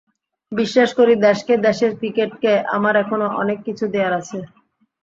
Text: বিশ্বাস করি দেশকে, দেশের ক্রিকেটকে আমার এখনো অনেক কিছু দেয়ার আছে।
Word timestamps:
বিশ্বাস 0.51 0.89
করি 0.99 1.13
দেশকে, 1.25 1.53
দেশের 1.67 1.91
ক্রিকেটকে 1.99 2.51
আমার 2.75 2.93
এখনো 3.03 3.25
অনেক 3.41 3.57
কিছু 3.67 3.85
দেয়ার 3.93 4.13
আছে। 4.19 4.39